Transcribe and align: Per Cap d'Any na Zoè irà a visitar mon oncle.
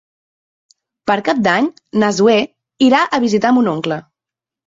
Per 1.09 1.17
Cap 1.27 1.41
d'Any 1.47 1.67
na 2.03 2.09
Zoè 2.19 2.37
irà 2.87 3.01
a 3.05 3.19
visitar 3.27 3.51
mon 3.59 3.69
oncle. 3.77 4.01